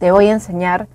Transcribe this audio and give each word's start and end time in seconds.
te 0.00 0.10
voy 0.10 0.28
a 0.28 0.32
enseñar 0.32 0.88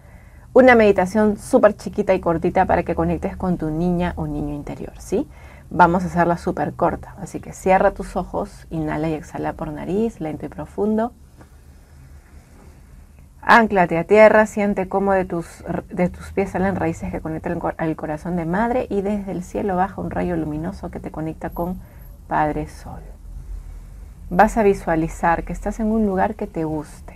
una 0.52 0.74
meditación 0.74 1.38
súper 1.38 1.78
chiquita 1.78 2.16
y 2.16 2.20
cortita 2.20 2.66
para 2.66 2.82
que 2.82 2.96
conectes 2.96 3.38
con 3.38 3.58
tu 3.58 3.70
niña 3.70 4.14
o 4.16 4.26
niño 4.26 4.56
interior, 4.56 4.94
¿sí? 4.98 5.28
Vamos 5.70 6.04
a 6.04 6.08
hacerla 6.08 6.38
súper 6.38 6.74
corta, 6.74 7.16
así 7.22 7.40
que 7.40 7.54
cierra 7.54 7.92
tus 7.92 8.16
ojos, 8.16 8.66
inhala 8.72 9.08
y 9.10 9.14
exhala 9.14 9.54
por 9.54 9.68
nariz, 9.68 10.20
lento 10.20 10.48
y 10.48 10.50
profundo. 10.50 11.14
Anclate 13.42 14.00
a 14.00 14.06
tierra, 14.06 14.48
siente 14.48 14.90
cómo 14.90 15.14
de 15.14 15.26
tus, 15.26 15.64
de 15.92 16.10
tus 16.10 16.32
pies 16.32 16.50
salen 16.50 16.76
raíces 16.76 17.12
que 17.12 17.22
conectan 17.22 17.60
al 17.78 17.96
corazón 17.96 18.36
de 18.38 18.46
madre 18.46 18.88
y 18.90 19.02
desde 19.02 19.34
el 19.34 19.44
cielo 19.44 19.76
baja 19.76 20.02
un 20.02 20.10
rayo 20.10 20.36
luminoso 20.36 20.90
que 20.90 21.00
te 21.00 21.12
conecta 21.12 21.52
con 21.52 21.80
Padre 22.28 22.68
Sol. 22.68 23.02
Vas 24.32 24.58
a 24.58 24.64
visualizar 24.64 25.44
que 25.44 25.54
estás 25.54 25.80
en 25.80 25.88
un 25.88 26.08
lugar 26.08 26.34
que 26.34 26.48
te 26.48 26.64
guste, 26.64 27.15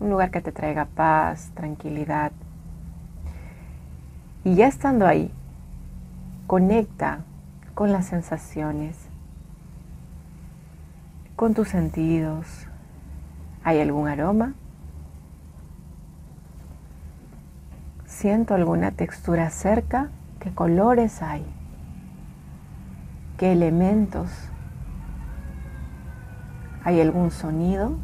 un 0.00 0.10
lugar 0.10 0.30
que 0.30 0.40
te 0.40 0.52
traiga 0.52 0.86
paz, 0.86 1.50
tranquilidad. 1.54 2.32
Y 4.44 4.54
ya 4.54 4.66
estando 4.66 5.06
ahí, 5.06 5.32
conecta 6.46 7.20
con 7.74 7.92
las 7.92 8.06
sensaciones, 8.06 8.96
con 11.34 11.54
tus 11.54 11.68
sentidos. 11.68 12.66
¿Hay 13.64 13.80
algún 13.80 14.08
aroma? 14.08 14.54
Siento 18.06 18.54
alguna 18.54 18.92
textura 18.92 19.50
cerca. 19.50 20.08
¿Qué 20.40 20.54
colores 20.54 21.22
hay? 21.22 21.44
¿Qué 23.36 23.52
elementos? 23.52 24.30
¿Hay 26.84 27.00
algún 27.00 27.30
sonido? 27.30 27.98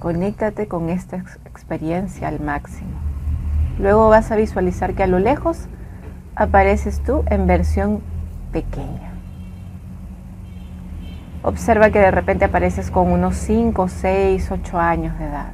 Conéctate 0.00 0.66
con 0.66 0.88
esta 0.88 1.18
experiencia 1.44 2.28
al 2.28 2.40
máximo. 2.40 2.88
Luego 3.78 4.08
vas 4.08 4.30
a 4.30 4.36
visualizar 4.36 4.94
que 4.94 5.02
a 5.02 5.06
lo 5.06 5.18
lejos 5.18 5.68
apareces 6.34 7.02
tú 7.02 7.22
en 7.26 7.46
versión 7.46 8.00
pequeña. 8.50 9.12
Observa 11.42 11.90
que 11.90 11.98
de 11.98 12.10
repente 12.10 12.46
apareces 12.46 12.90
con 12.90 13.12
unos 13.12 13.36
5, 13.36 13.88
6, 13.88 14.50
8 14.50 14.78
años 14.78 15.18
de 15.18 15.26
edad. 15.26 15.52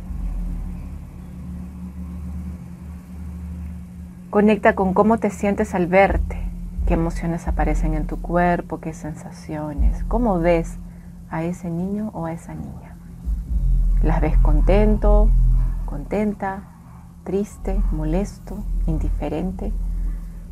Conecta 4.30 4.77
con 4.77 4.94
cómo 4.94 5.19
te 5.19 5.30
sientes 5.30 5.74
al 5.74 5.89
verte, 5.89 6.39
qué 6.86 6.94
emociones 6.94 7.48
aparecen 7.48 7.94
en 7.94 8.06
tu 8.06 8.22
cuerpo, 8.22 8.78
qué 8.78 8.92
sensaciones, 8.92 10.05
cómo 10.05 10.39
ves 10.39 10.78
a 11.30 11.42
ese 11.42 11.69
niño 11.69 12.11
o 12.14 12.27
a 12.27 12.33
esa 12.33 12.55
niña. 12.55 12.95
¿Las 14.06 14.22
ves 14.22 14.38
contento, 14.38 15.28
contenta, 15.84 16.62
triste, 17.24 17.78
molesto, 17.92 18.64
indiferente? 18.86 19.72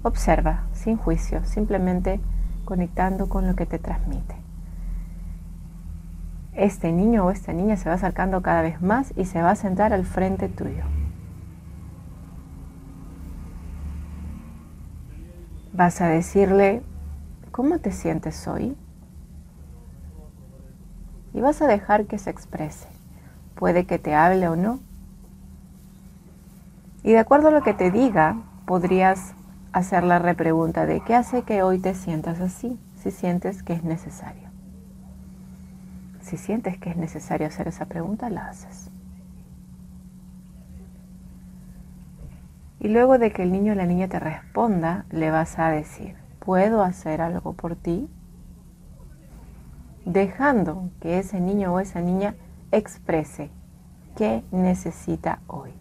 Observa, 0.02 0.64
sin 0.72 0.98
juicio, 0.98 1.44
simplemente 1.44 2.20
conectando 2.66 3.30
con 3.30 3.46
lo 3.46 3.54
que 3.54 3.64
te 3.64 3.78
transmite 3.78 4.44
este 6.56 6.92
niño 6.92 7.26
o 7.26 7.30
esta 7.30 7.52
niña 7.52 7.76
se 7.76 7.88
va 7.88 7.96
acercando 7.96 8.42
cada 8.42 8.62
vez 8.62 8.80
más 8.80 9.12
y 9.16 9.24
se 9.24 9.42
va 9.42 9.50
a 9.50 9.56
sentar 9.56 9.92
al 9.92 10.04
frente 10.04 10.48
tuyo. 10.48 10.84
Vas 15.72 16.00
a 16.00 16.06
decirle, 16.06 16.82
¿cómo 17.50 17.78
te 17.80 17.90
sientes 17.90 18.46
hoy? 18.46 18.76
Y 21.32 21.40
vas 21.40 21.60
a 21.62 21.66
dejar 21.66 22.06
que 22.06 22.18
se 22.18 22.30
exprese. 22.30 22.86
Puede 23.54 23.86
que 23.86 23.98
te 23.98 24.14
hable 24.14 24.48
o 24.48 24.56
no. 24.56 24.80
Y 27.02 27.12
de 27.12 27.18
acuerdo 27.18 27.48
a 27.48 27.50
lo 27.50 27.62
que 27.62 27.74
te 27.74 27.90
diga, 27.90 28.42
podrías 28.66 29.34
hacer 29.72 30.04
la 30.04 30.18
repregunta 30.18 30.86
de 30.86 31.00
qué 31.00 31.14
hace 31.14 31.42
que 31.42 31.62
hoy 31.62 31.78
te 31.78 31.94
sientas 31.94 32.40
así, 32.40 32.78
si 32.96 33.10
sientes 33.10 33.62
que 33.62 33.74
es 33.74 33.84
necesario. 33.84 34.48
Si 36.22 36.38
sientes 36.38 36.78
que 36.78 36.90
es 36.90 36.96
necesario 36.96 37.46
hacer 37.46 37.68
esa 37.68 37.84
pregunta, 37.84 38.30
la 38.30 38.48
haces. 38.48 38.90
Y 42.80 42.88
luego 42.88 43.18
de 43.18 43.32
que 43.32 43.42
el 43.42 43.52
niño 43.52 43.72
o 43.72 43.76
la 43.76 43.86
niña 43.86 44.08
te 44.08 44.20
responda, 44.20 45.04
le 45.10 45.30
vas 45.30 45.58
a 45.58 45.70
decir, 45.70 46.16
¿puedo 46.38 46.82
hacer 46.82 47.20
algo 47.20 47.52
por 47.54 47.76
ti? 47.76 48.08
Dejando 50.04 50.90
que 51.00 51.18
ese 51.18 51.40
niño 51.40 51.72
o 51.72 51.80
esa 51.80 52.00
niña 52.00 52.34
exprese 52.76 53.50
qué 54.16 54.44
necesita 54.50 55.40
hoy. 55.46 55.72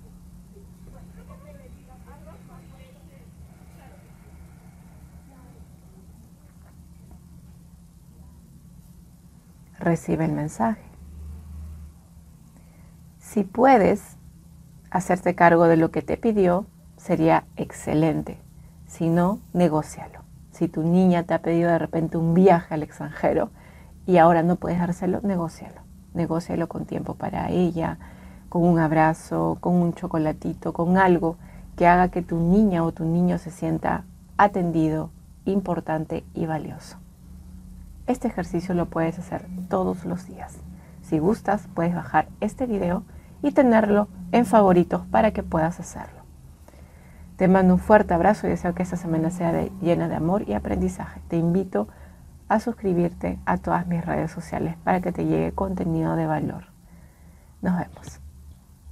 recibe 9.83 10.25
el 10.25 10.31
mensaje. 10.31 10.81
Si 13.19 13.43
puedes 13.43 14.17
hacerte 14.89 15.35
cargo 15.35 15.65
de 15.65 15.77
lo 15.77 15.91
que 15.91 16.01
te 16.01 16.17
pidió, 16.17 16.65
sería 16.97 17.45
excelente. 17.57 18.39
Si 18.87 19.09
no, 19.09 19.39
negocialo. 19.53 20.21
Si 20.51 20.67
tu 20.67 20.83
niña 20.83 21.23
te 21.23 21.33
ha 21.33 21.41
pedido 21.41 21.69
de 21.69 21.79
repente 21.79 22.17
un 22.17 22.33
viaje 22.33 22.73
al 22.73 22.83
extranjero 22.83 23.51
y 24.05 24.17
ahora 24.17 24.43
no 24.43 24.55
puedes 24.55 24.79
dárselo, 24.79 25.19
negocialo. 25.21 25.82
Negocialo 26.13 26.67
con 26.67 26.85
tiempo 26.85 27.15
para 27.15 27.49
ella, 27.49 27.97
con 28.49 28.63
un 28.63 28.79
abrazo, 28.79 29.57
con 29.59 29.75
un 29.75 29.93
chocolatito, 29.93 30.73
con 30.73 30.97
algo 30.97 31.37
que 31.75 31.87
haga 31.87 32.09
que 32.09 32.21
tu 32.21 32.37
niña 32.37 32.83
o 32.83 32.91
tu 32.91 33.05
niño 33.05 33.37
se 33.37 33.51
sienta 33.51 34.03
atendido, 34.37 35.09
importante 35.45 36.23
y 36.33 36.45
valioso. 36.45 36.97
Este 38.05 38.27
ejercicio 38.27 38.75
lo 38.75 38.87
puedes 38.87 39.17
hacer 39.17 39.45
todos 39.69 40.05
los 40.05 40.27
días. 40.27 40.57
Si 41.01 41.19
gustas, 41.19 41.67
puedes 41.73 41.95
bajar 41.95 42.27
este 42.41 42.65
video 42.65 43.03
y 43.41 43.51
tenerlo 43.51 44.07
en 44.31 44.45
favoritos 44.45 45.01
para 45.07 45.31
que 45.31 45.43
puedas 45.43 45.79
hacerlo. 45.79 46.21
Te 47.37 47.47
mando 47.47 47.73
un 47.73 47.79
fuerte 47.79 48.13
abrazo 48.13 48.47
y 48.47 48.51
deseo 48.51 48.75
que 48.75 48.83
esta 48.83 48.97
semana 48.97 49.31
sea 49.31 49.67
llena 49.81 50.07
de 50.07 50.15
amor 50.15 50.47
y 50.47 50.53
aprendizaje. 50.53 51.21
Te 51.27 51.37
invito 51.37 51.87
a 52.47 52.59
suscribirte 52.59 53.39
a 53.45 53.57
todas 53.57 53.87
mis 53.87 54.05
redes 54.05 54.31
sociales 54.31 54.75
para 54.83 55.01
que 55.01 55.11
te 55.11 55.25
llegue 55.25 55.53
contenido 55.53 56.15
de 56.15 56.27
valor. 56.27 56.65
Nos 57.61 57.77
vemos. 57.77 58.22